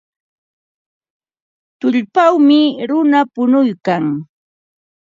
Tullpawmi 1.79 2.59
runa 2.89 3.19
punuykan. 3.33 4.03